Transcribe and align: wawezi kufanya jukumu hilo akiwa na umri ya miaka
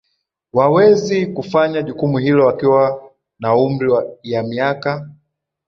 wawezi 0.53 1.25
kufanya 1.27 1.81
jukumu 1.81 2.17
hilo 2.17 2.49
akiwa 2.49 3.11
na 3.39 3.55
umri 3.55 3.89
ya 4.23 4.43
miaka 4.43 5.09